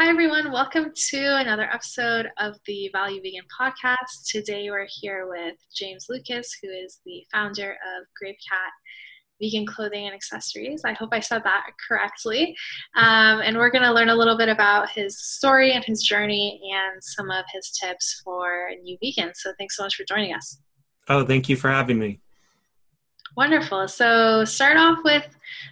[0.00, 0.50] Hi, everyone.
[0.50, 4.24] Welcome to another episode of the Value Vegan podcast.
[4.26, 8.72] Today, we're here with James Lucas, who is the founder of Great Cat
[9.42, 10.86] Vegan Clothing and Accessories.
[10.86, 12.56] I hope I said that correctly.
[12.96, 16.58] Um, and we're going to learn a little bit about his story and his journey
[16.72, 19.34] and some of his tips for new vegans.
[19.34, 20.62] So, thanks so much for joining us.
[21.10, 22.20] Oh, thank you for having me.
[23.36, 23.86] Wonderful.
[23.86, 25.26] So, start off with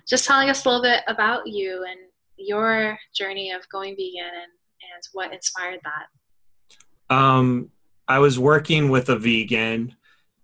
[0.07, 1.99] just telling us a little bit about you and
[2.39, 4.53] your journey of going vegan and,
[4.83, 7.15] and what inspired that?
[7.15, 7.71] Um,
[8.07, 9.95] I was working with a vegan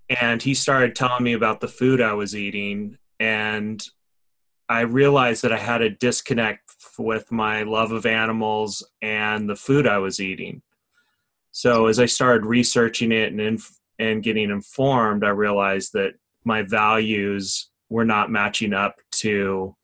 [0.08, 2.98] and he started telling me about the food I was eating.
[3.20, 3.82] And
[4.68, 6.60] I realized that I had a disconnect
[6.98, 10.62] with my love of animals and the food I was eating.
[11.52, 16.62] So as I started researching it and inf- and getting informed, I realized that my
[16.62, 19.76] values were not matching up to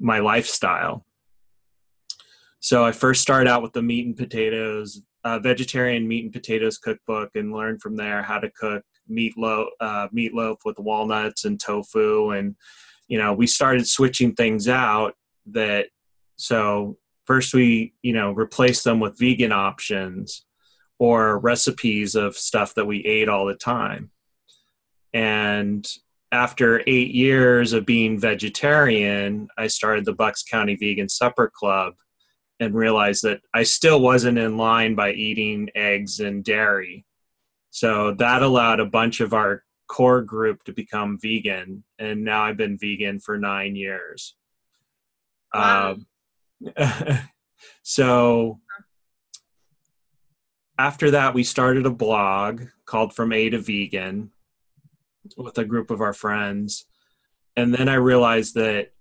[0.00, 1.05] my lifestyle.
[2.60, 6.78] So I first started out with the meat and potatoes, uh, vegetarian meat and potatoes
[6.78, 12.30] cookbook, and learned from there how to cook meatloaf, uh, meatloaf with walnuts and tofu.
[12.30, 12.56] And
[13.08, 15.14] you know, we started switching things out.
[15.50, 15.86] That
[16.36, 20.44] so first we you know replaced them with vegan options
[20.98, 24.10] or recipes of stuff that we ate all the time.
[25.12, 25.86] And
[26.32, 31.94] after eight years of being vegetarian, I started the Bucks County Vegan Supper Club
[32.60, 37.04] and realized that I still wasn't in line by eating eggs and dairy.
[37.70, 41.84] So that allowed a bunch of our core group to become vegan.
[41.98, 44.34] And now I've been vegan for nine years.
[45.54, 45.98] Wow.
[46.76, 46.76] Um,
[47.82, 48.60] so
[50.78, 54.30] after that, we started a blog called From A to Vegan
[55.36, 56.86] with a group of our friends.
[57.56, 58.92] And then I realized that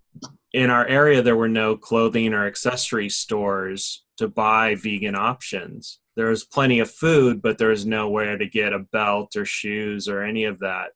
[0.55, 5.99] in our area there were no clothing or accessory stores to buy vegan options.
[6.15, 10.07] There was plenty of food but there was nowhere to get a belt or shoes
[10.07, 10.91] or any of that.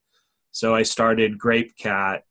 [0.52, 2.24] So i started great cat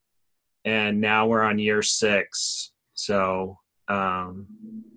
[0.64, 2.72] and now we're on year six.
[2.94, 3.58] So
[3.88, 4.46] um,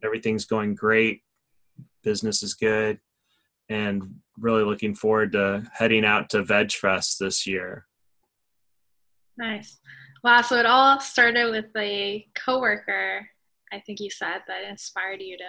[0.02, 1.24] everything's going great.
[2.02, 2.98] Business is good
[3.68, 4.04] and
[4.40, 7.88] really looking forward to heading out to veg fest this year.
[9.38, 9.82] Nice
[10.24, 13.28] Wow, so it all started with a coworker,
[13.72, 15.44] I think you said, that inspired you to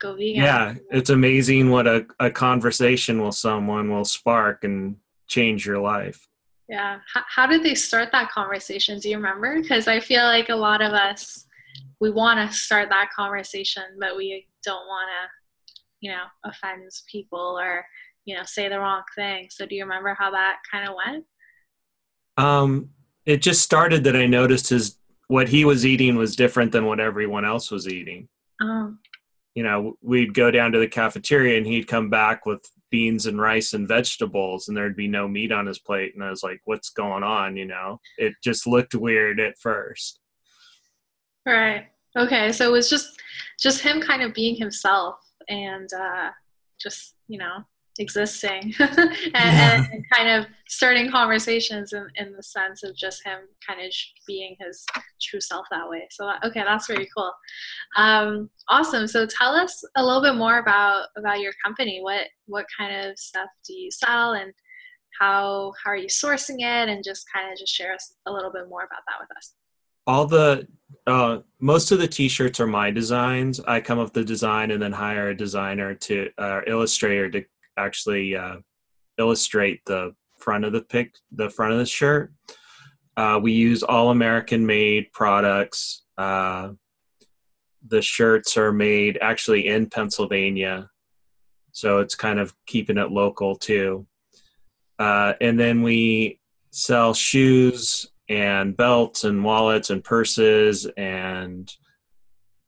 [0.00, 0.42] go vegan.
[0.42, 4.96] Yeah, it's amazing what a, a conversation with someone will spark and
[5.28, 6.26] change your life.
[6.68, 6.98] Yeah.
[7.14, 8.98] How, how did they start that conversation?
[8.98, 9.62] Do you remember?
[9.62, 11.46] Because I feel like a lot of us,
[12.00, 17.56] we want to start that conversation, but we don't want to, you know, offend people
[17.58, 17.86] or,
[18.24, 19.46] you know, say the wrong thing.
[19.50, 21.24] So do you remember how that kind of went?
[22.36, 22.90] Um,
[23.26, 24.98] it just started that I noticed his
[25.28, 28.28] what he was eating was different than what everyone else was eating.
[28.62, 28.94] Oh.
[29.56, 32.60] You know, we'd go down to the cafeteria and he'd come back with
[32.90, 36.30] beans and rice and vegetables and there'd be no meat on his plate and I
[36.30, 37.98] was like, what's going on, you know?
[38.18, 40.20] It just looked weird at first.
[41.44, 41.86] Right.
[42.16, 43.20] Okay, so it was just
[43.58, 45.16] just him kind of being himself
[45.48, 46.30] and uh
[46.80, 47.64] just, you know,
[47.98, 49.86] existing and, yeah.
[49.92, 53.92] and, kind of starting conversations in, in the sense of just him kind of
[54.26, 54.84] being his
[55.20, 56.06] true self that way.
[56.10, 57.32] So okay that's very cool.
[57.96, 59.06] Um, awesome.
[59.06, 62.00] So tell us a little bit more about about your company.
[62.02, 64.52] What what kind of stuff do you sell and
[65.20, 66.88] how how are you sourcing it?
[66.88, 69.54] And just kind of just share us a little bit more about that with us.
[70.06, 70.66] All the
[71.06, 73.60] uh, most of the t-shirts are my designs.
[73.60, 77.44] I come up with the design and then hire a designer to uh, illustrator to
[77.76, 78.56] actually uh,
[79.18, 82.32] illustrate the front of the pic, the front of the shirt.
[83.16, 86.02] Uh, we use all American made products.
[86.18, 86.70] Uh,
[87.88, 90.90] the shirts are made actually in Pennsylvania,
[91.72, 94.06] so it's kind of keeping it local too.
[94.98, 101.72] Uh, and then we sell shoes and belts and wallets and purses and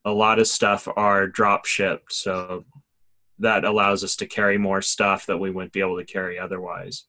[0.04, 2.12] a lot of stuff are drop shipped.
[2.12, 2.64] So
[3.38, 7.04] that allows us to carry more stuff that we wouldn't be able to carry otherwise.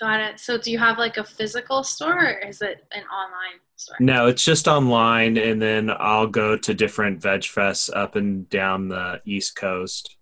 [0.00, 0.38] Got it.
[0.38, 3.96] So do you have like a physical store or is it an online store?
[3.98, 8.88] No, it's just online and then I'll go to different veg fests up and down
[8.88, 10.16] the East Coast.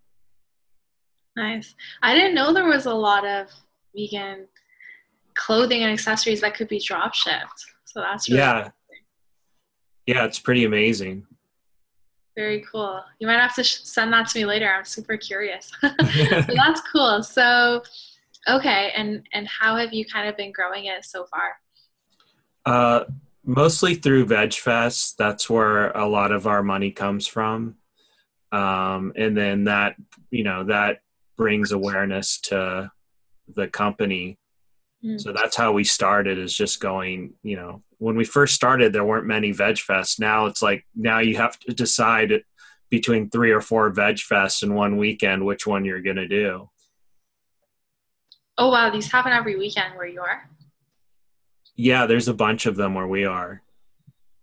[1.37, 1.75] Nice.
[2.03, 3.49] I didn't know there was a lot of
[3.95, 4.47] vegan
[5.35, 7.67] clothing and accessories that could be drop shipped.
[7.85, 8.71] So that's really Yeah.
[10.07, 11.27] Yeah, it's pretty amazing.
[12.37, 13.03] Very cool.
[13.19, 14.71] You might have to send that to me later.
[14.71, 15.73] I'm super curious.
[15.81, 15.91] so
[16.55, 17.23] that's cool.
[17.23, 17.83] So,
[18.49, 21.59] okay, and and how have you kind of been growing it so far?
[22.67, 23.05] Uh,
[23.45, 25.17] mostly through VegFest.
[25.17, 27.77] That's where a lot of our money comes from.
[28.53, 29.97] um, and then that
[30.31, 31.01] you know that
[31.37, 32.91] brings awareness to
[33.55, 34.39] the company
[35.05, 35.21] mm.
[35.21, 39.05] so that's how we started is just going you know when we first started there
[39.05, 40.21] weren't many veg fests.
[40.21, 42.43] Now it's like now you have to decide
[42.91, 46.69] between three or four veg fests in one weekend which one you're going to do.
[48.59, 50.49] Oh wow these happen every weekend where you are?
[51.75, 53.63] Yeah there's a bunch of them where we are.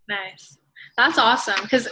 [0.08, 0.58] Nice.
[0.98, 1.88] That's awesome because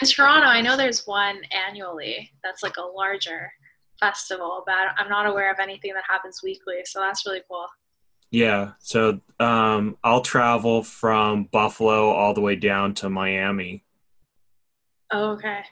[0.00, 3.52] in toronto i know there's one annually that's like a larger
[4.00, 7.66] festival but i'm not aware of anything that happens weekly so that's really cool
[8.34, 13.84] yeah so um, i'll travel from buffalo all the way down to miami
[15.12, 15.62] oh, okay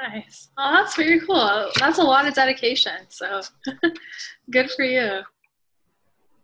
[0.00, 0.50] Nice.
[0.56, 1.70] Oh, that's very cool.
[1.78, 2.92] That's a lot of dedication.
[3.08, 3.40] So
[4.50, 5.22] good for you.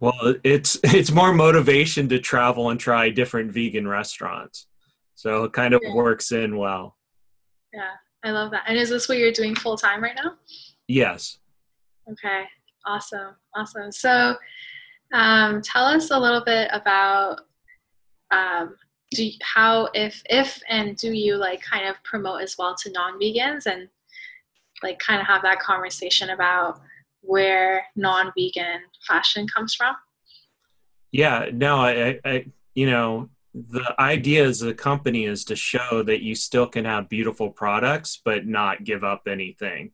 [0.01, 4.67] Well, it's it's more motivation to travel and try different vegan restaurants.
[5.15, 5.95] So it kind of yeah.
[5.95, 6.97] works in well.
[7.73, 7.93] Yeah,
[8.25, 8.65] I love that.
[8.67, 10.35] And is this what you're doing full time right now?
[10.89, 11.39] Yes.
[12.11, 12.43] Okay.
[12.87, 13.37] Awesome.
[13.55, 13.93] Awesome.
[13.93, 14.37] So
[15.12, 17.41] um, tell us a little bit about
[18.31, 18.75] um,
[19.15, 22.91] do you, how if if and do you like kind of promote as well to
[22.91, 23.89] non-vegans and
[24.83, 26.81] like kind of have that conversation about
[27.21, 29.95] where non-vegan fashion comes from
[31.12, 36.23] yeah no i, I you know the idea as a company is to show that
[36.23, 39.93] you still can have beautiful products but not give up anything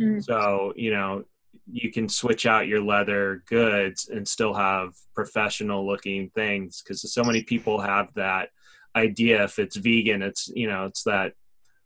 [0.00, 0.22] mm.
[0.22, 1.24] so you know
[1.70, 7.24] you can switch out your leather goods and still have professional looking things because so
[7.24, 8.50] many people have that
[8.96, 9.44] idea.
[9.44, 11.32] If it's vegan it's you know it's that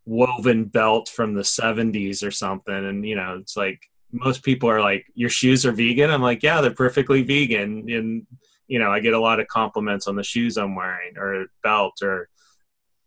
[0.05, 2.75] woven belt from the 70s or something.
[2.75, 3.81] And you know it's like
[4.11, 6.11] most people are like your shoes are vegan?
[6.11, 7.89] I'm like yeah they're perfectly vegan.
[7.91, 8.27] And
[8.67, 12.03] you know i get a lot of compliments on the shoes i'm wearing or belt
[12.03, 12.29] or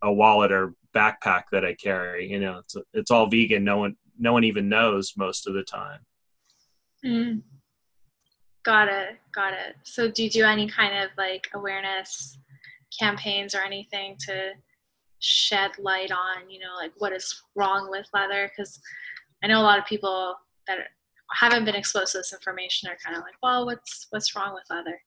[0.02, 3.62] a wallet or backpack that i carry you know it's it's all vegan.
[3.62, 6.00] No one no one even knows most of the time
[7.04, 7.42] Mm.
[8.64, 9.18] Got it.
[9.34, 9.76] Got it.
[9.82, 12.38] So, do you do any kind of like awareness
[12.98, 14.52] campaigns or anything to
[15.18, 18.50] shed light on, you know, like what is wrong with leather?
[18.50, 18.80] Because
[19.42, 20.34] I know a lot of people
[20.66, 20.78] that
[21.32, 24.64] haven't been exposed to this information are kind of like, well, what's what's wrong with
[24.70, 25.00] leather?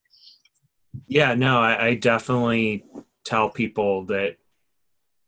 [1.08, 2.86] Yeah, no, I, I definitely
[3.26, 4.38] tell people that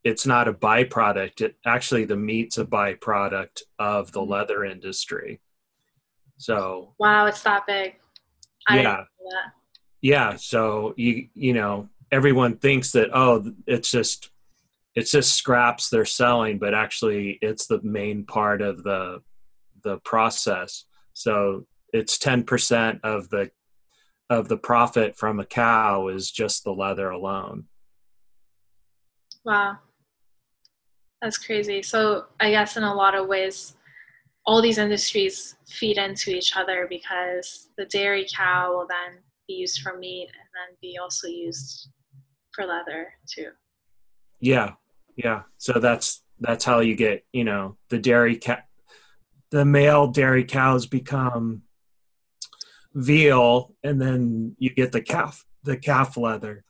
[0.04, 1.42] it's not a byproduct.
[1.42, 4.30] It actually the meat's a byproduct of the mm.
[4.30, 5.42] leather industry.
[6.38, 7.95] So wow, it's that big.
[8.68, 9.04] I yeah,
[10.01, 10.36] yeah.
[10.36, 14.30] So you you know everyone thinks that oh it's just
[14.95, 19.22] it's just scraps they're selling, but actually it's the main part of the
[19.84, 20.86] the process.
[21.13, 23.51] So it's ten percent of the
[24.30, 27.66] of the profit from a cow is just the leather alone.
[29.45, 29.78] Wow.
[31.22, 31.81] That's crazy.
[31.81, 33.76] So I guess in a lot of ways
[34.47, 39.81] all these industries feed into each other because the dairy cow will then be used
[39.81, 41.89] for meat and then be also used
[42.53, 43.49] for leather too.
[44.39, 44.71] Yeah,
[45.17, 45.44] yeah.
[45.57, 48.67] So that's that's how you get you know the dairy cat,
[49.51, 51.63] the male dairy cows become
[52.94, 56.63] veal, and then you get the calf the calf leather.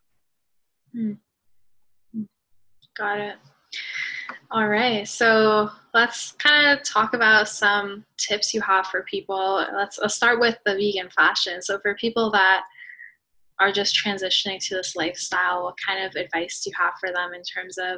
[0.96, 1.18] Mm.
[2.98, 3.36] Got it.
[4.50, 9.66] All right, so let's kind of talk about some tips you have for people.
[9.76, 11.62] Let's, let's start with the vegan fashion.
[11.62, 12.64] So, for people that
[13.60, 17.34] are just transitioning to this lifestyle, what kind of advice do you have for them
[17.34, 17.96] in terms of,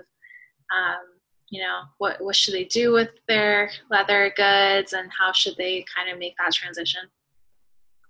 [0.75, 1.03] um,
[1.49, 5.85] you know, what, what should they do with their leather goods and how should they
[5.95, 7.01] kind of make that transition?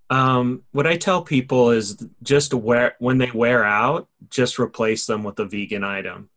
[0.08, 5.24] Um, what I tell people is just wear when they wear out, just replace them
[5.24, 6.30] with a vegan item.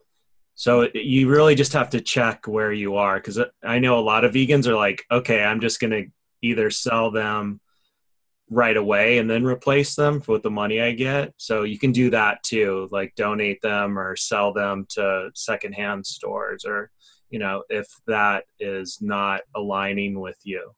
[0.56, 4.24] So you really just have to check where you are because I know a lot
[4.24, 6.06] of vegans are like, okay, I'm just going to
[6.42, 7.60] either sell them
[8.50, 11.34] right away and then replace them with the money I get.
[11.38, 16.66] So you can do that too, like donate them or sell them to secondhand stores
[16.66, 16.92] or,
[17.30, 20.72] you know, if that is not aligning with you.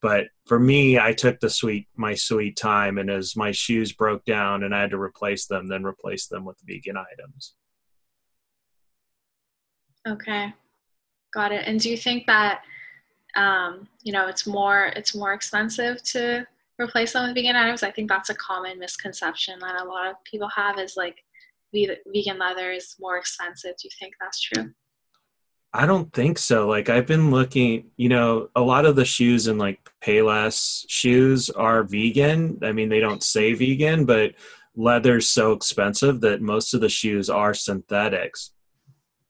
[0.00, 4.24] But for me, I took the sweet my sweet time and as my shoes broke
[4.24, 7.54] down and I had to replace them, then replace them with vegan items.
[10.06, 10.52] Okay,
[11.32, 11.66] got it.
[11.66, 12.62] And do you think that
[13.36, 16.46] um, you know it's more it's more expensive to
[16.80, 17.82] replace them with vegan items?
[17.82, 21.22] I think that's a common misconception that a lot of people have is like
[21.72, 23.76] vegan leather is more expensive.
[23.76, 24.72] Do you think that's true?
[25.74, 26.68] I don't think so.
[26.68, 31.48] Like I've been looking, you know, a lot of the shoes in like Payless shoes
[31.48, 32.58] are vegan.
[32.62, 34.34] I mean, they don't say vegan, but
[34.76, 38.50] leather's so expensive that most of the shoes are synthetics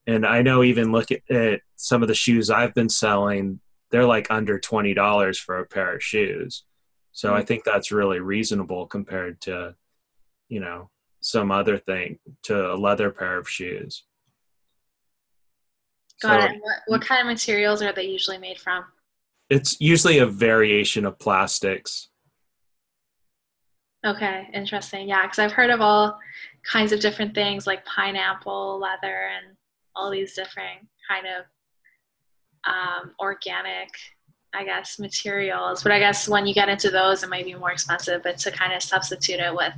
[0.07, 4.07] and I know even look at, at some of the shoes I've been selling, they're
[4.07, 6.65] like under twenty dollars for a pair of shoes.
[7.13, 7.47] So I mm-hmm.
[7.47, 9.75] think that's really reasonable compared to,
[10.49, 10.91] you know,
[11.21, 14.05] some other thing to a leather pair of shoes.
[16.23, 16.61] Got so, it.
[16.61, 18.85] What, what kind of materials are they usually made from?
[19.51, 22.09] It's usually a variation of plastics.
[24.07, 25.09] Okay, interesting.
[25.09, 26.19] Yeah, because I've heard of all
[26.65, 29.57] kinds of different things like pineapple leather and
[29.95, 31.45] all these different kind of
[32.73, 33.89] um, organic,
[34.55, 35.83] I guess, materials.
[35.83, 38.23] But I guess when you get into those, it might be more expensive.
[38.23, 39.75] But to kind of substitute it with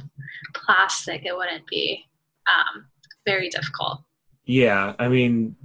[0.54, 2.04] plastic, it wouldn't be
[2.46, 2.86] um,
[3.26, 4.02] very difficult.
[4.44, 5.56] Yeah, I mean,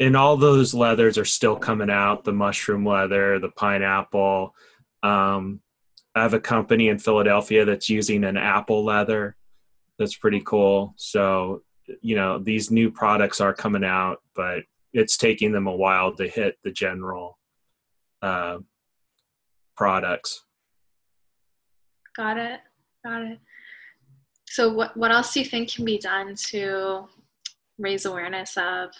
[0.00, 4.54] and all those leathers are still coming out the mushroom leather, the pineapple.
[5.02, 5.60] Um,
[6.14, 9.36] I have a company in Philadelphia that's using an apple leather.
[9.98, 10.94] That's pretty cool.
[10.96, 11.62] So,
[12.00, 14.60] you know, these new products are coming out, but
[14.92, 17.38] it's taking them a while to hit the general
[18.22, 18.58] uh,
[19.76, 20.44] products.
[22.16, 22.60] Got it.
[23.04, 23.38] Got it.
[24.48, 27.08] So, what what else do you think can be done to
[27.78, 28.90] raise awareness of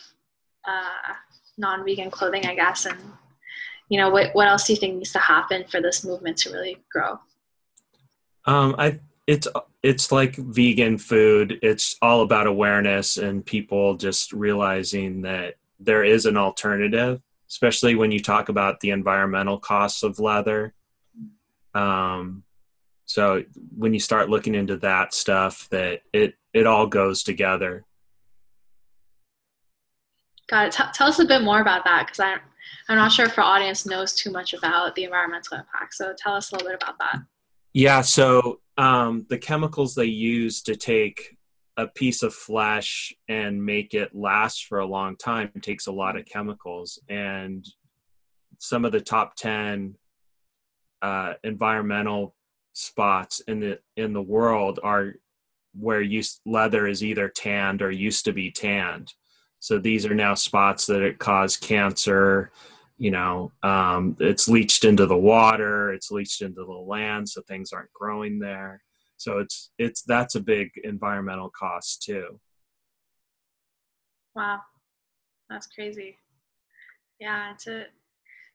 [0.66, 1.14] uh,
[1.56, 2.46] non-vegan clothing?
[2.46, 2.98] I guess, and
[3.88, 6.52] you know, what what else do you think needs to happen for this movement to
[6.52, 7.18] really grow?
[8.44, 9.48] Um, I it's
[9.82, 11.58] it's like vegan food.
[11.62, 18.10] It's all about awareness and people just realizing that there is an alternative, especially when
[18.12, 20.74] you talk about the environmental costs of leather.
[21.74, 22.44] Um,
[23.04, 23.44] so
[23.76, 27.84] when you start looking into that stuff, that it it all goes together.
[30.48, 30.72] Got it.
[30.72, 32.38] T- tell us a bit more about that because I'm
[32.88, 35.94] I'm not sure if our audience knows too much about the environmental impact.
[35.94, 37.18] So tell us a little bit about that.
[37.72, 38.00] Yeah.
[38.00, 41.36] So um, the chemicals they use to take
[41.76, 46.16] a piece of flesh and make it last for a long time takes a lot
[46.16, 46.98] of chemicals.
[47.08, 47.66] And
[48.58, 49.94] some of the top 10
[51.02, 52.34] uh, environmental
[52.72, 55.14] spots in the in the world are
[55.78, 59.12] where use, leather is either tanned or used to be tanned.
[59.60, 62.50] So these are now spots that it cause cancer
[62.98, 67.72] you know um, it's leached into the water it's leached into the land so things
[67.72, 68.80] aren't growing there
[69.16, 72.38] so it's it's that's a big environmental cost too.
[74.34, 74.60] Wow.
[75.48, 76.18] That's crazy.
[77.18, 77.84] Yeah, to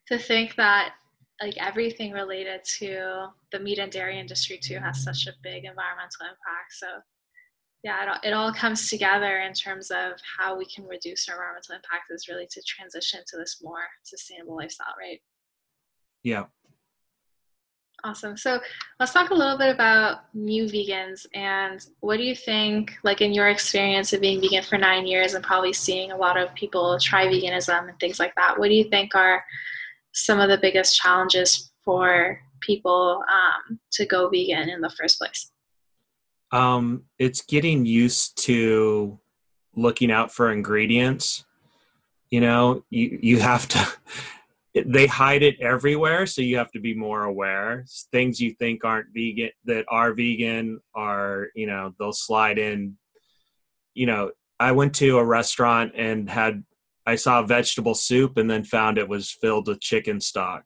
[0.08, 0.94] to think that
[1.42, 6.22] like everything related to the meat and dairy industry too has such a big environmental
[6.22, 6.72] impact.
[6.72, 6.88] So
[7.84, 11.36] yeah, it all, it all comes together in terms of how we can reduce our
[11.36, 15.20] environmental impact is really to transition to this more sustainable lifestyle, right?
[16.24, 16.46] Yeah,
[18.04, 18.36] Awesome.
[18.36, 18.60] So
[19.00, 23.32] let's talk a little bit about new vegans and what do you think, like in
[23.32, 26.98] your experience of being vegan for nine years and probably seeing a lot of people
[27.00, 29.44] try veganism and things like that, what do you think are
[30.14, 35.51] some of the biggest challenges for people um, to go vegan in the first place?
[36.52, 39.20] Um, it's getting used to
[39.76, 41.46] looking out for ingredients.
[42.30, 43.88] You know, you, you have to
[44.86, 47.86] they hide it everywhere so you have to be more aware.
[48.12, 52.98] Things you think aren't vegan that are vegan are you know they'll slide in.
[53.94, 56.64] You know i went to a restaurant and had
[57.08, 60.66] i saw vegetable soup and then found it was filled with chicken stock.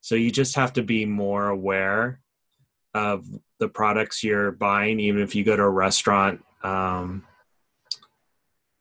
[0.00, 2.20] So you just have to be more aware
[2.96, 3.24] of
[3.58, 7.24] the products you're buying even if you go to a restaurant um,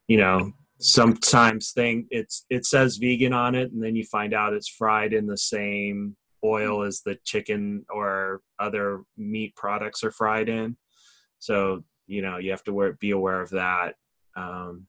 [0.07, 4.53] you know sometimes thing it's it says vegan on it and then you find out
[4.53, 10.47] it's fried in the same oil as the chicken or other meat products are fried
[10.47, 10.77] in.
[11.39, 13.95] So you know you have to be aware of that.
[14.35, 14.85] Um,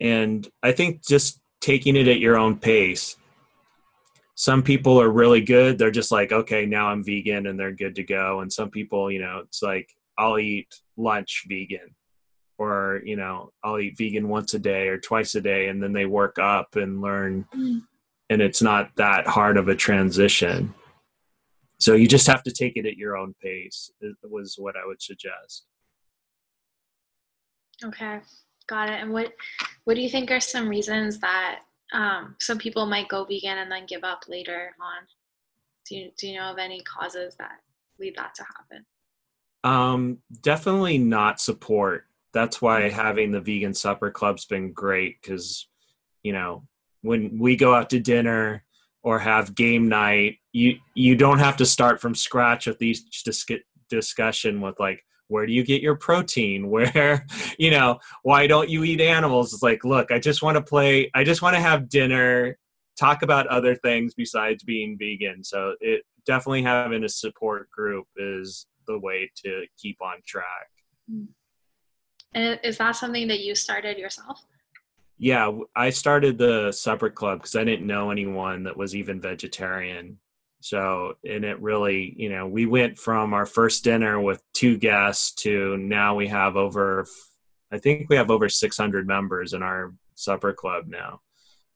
[0.00, 3.16] and i think just taking it at your own pace
[4.38, 5.78] some people are really good.
[5.78, 8.38] They're just like okay now i'm vegan and they're good to go.
[8.40, 11.94] And some people you know it's like i'll eat lunch vegan
[12.56, 15.92] or you know i'll eat vegan once a day or twice a day and then
[15.92, 17.80] they work up and learn mm.
[18.30, 20.72] and it's not that hard of a transition.
[21.80, 23.90] So you just have to take it at your own pace
[24.22, 25.66] was what i would suggest.
[27.84, 28.20] Okay.
[28.68, 29.00] Got it.
[29.02, 29.32] And what
[29.82, 33.70] what do you think are some reasons that um, some people might go vegan and
[33.70, 35.06] then give up later on.
[35.88, 37.60] Do you, do you know of any causes that
[37.98, 38.84] lead that to happen?
[39.64, 42.04] Um, definitely not support.
[42.32, 45.66] That's why having the vegan supper club's been great because
[46.22, 46.64] you know
[47.02, 48.64] when we go out to dinner
[49.02, 53.46] or have game night you you don't have to start from scratch with these dis-
[53.88, 56.68] discussion with like where do you get your protein?
[56.70, 57.24] Where
[57.58, 59.52] you know why don't you eat animals?
[59.52, 62.56] It's like look i just want to play i just want to have dinner
[62.98, 65.44] talk about other things besides being vegan.
[65.44, 70.68] So it definitely having a support group is the way to keep on track.
[71.10, 71.28] Mm.
[72.34, 74.44] And is that something that you started yourself?
[75.20, 80.16] Yeah i started the supper club because i didn't know anyone that was even vegetarian
[80.60, 85.32] so, and it really, you know, we went from our first dinner with two guests
[85.42, 87.06] to now we have over,
[87.72, 91.20] I think we have over 600 members in our supper club now.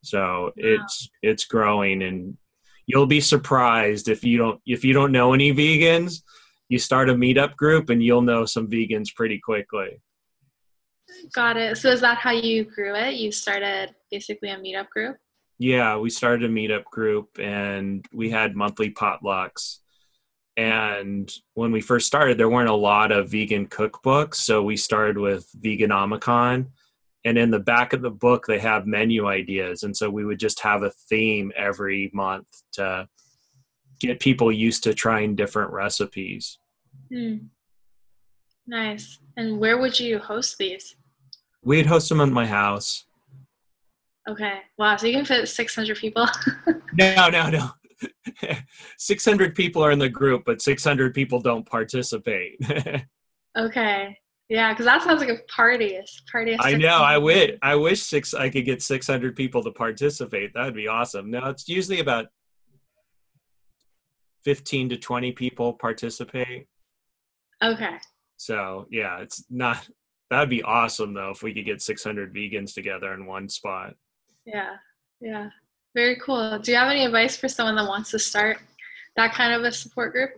[0.03, 0.53] So wow.
[0.57, 2.37] it's it's growing, and
[2.87, 6.23] you'll be surprised if you don't if you don't know any vegans.
[6.69, 10.01] You start a meetup group, and you'll know some vegans pretty quickly.
[11.33, 11.79] Got it.
[11.79, 13.15] So is that how you grew it?
[13.15, 15.19] You started basically a meetup group.
[15.63, 19.79] Yeah, we started a meetup group and we had monthly potlucks.
[20.57, 24.35] And when we first started, there weren't a lot of vegan cookbooks.
[24.35, 26.67] So we started with Veganomicon.
[27.25, 29.85] And in the back of the book, they have menu ideas.
[29.85, 33.07] And so we would just have a theme every month to
[34.01, 36.59] get people used to trying different recipes.
[37.09, 37.37] Hmm.
[38.67, 39.21] Nice.
[39.37, 40.97] And where would you host these?
[41.63, 43.07] We'd host them at my house.
[44.29, 44.61] Okay.
[44.79, 44.97] Wow.
[44.97, 46.27] So you can fit 600 people?
[46.95, 47.71] no, no, no.
[48.99, 52.59] 600 people are in the group, but 600 people don't participate.
[53.59, 54.17] okay.
[54.49, 55.97] Yeah, because that sounds like a party.
[55.97, 56.57] A party.
[56.61, 56.99] I know.
[56.99, 57.57] I wish.
[57.63, 58.35] I wish six.
[58.35, 60.53] I could get 600 people to participate.
[60.55, 61.31] That would be awesome.
[61.31, 62.27] No, it's usually about
[64.45, 66.67] 15 to 20 people participate.
[67.63, 67.97] Okay.
[68.37, 69.89] So yeah, it's not.
[70.31, 73.95] That'd be awesome though if we could get 600 vegans together in one spot.
[74.45, 74.77] Yeah,
[75.21, 75.51] yeah.
[75.95, 76.59] Very cool.
[76.59, 78.59] Do you have any advice for someone that wants to start
[79.17, 80.31] that kind of a support group?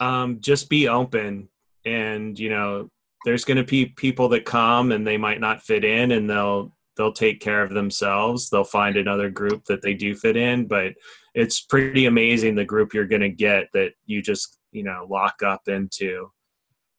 [0.00, 1.48] Um, just be open
[1.84, 2.88] and you know
[3.24, 6.72] there's going to be people that come and they might not fit in and they'll
[6.96, 10.92] they'll take care of themselves they'll find another group that they do fit in but
[11.34, 15.42] it's pretty amazing the group you're going to get that you just you know lock
[15.42, 16.30] up into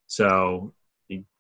[0.08, 0.74] so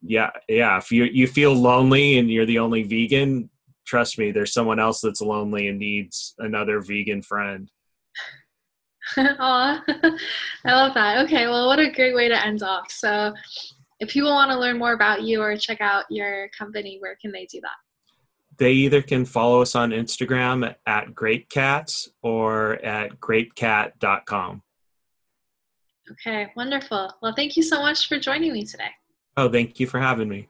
[0.02, 3.50] yeah yeah if you you feel lonely and you're the only vegan
[3.90, 7.72] trust me, there's someone else that's lonely and needs another vegan friend.
[9.18, 9.84] Aw,
[10.66, 11.26] I love that.
[11.26, 12.92] Okay, well, what a great way to end off.
[12.92, 13.34] So,
[14.00, 17.32] if people want to learn more about you or check out your company, where can
[17.32, 17.72] they do that?
[18.58, 24.62] They either can follow us on Instagram at GreatCats or at greatcat.com.
[26.12, 27.12] Okay, wonderful.
[27.22, 28.92] Well, thank you so much for joining me today.
[29.36, 30.48] Oh, thank you for having me.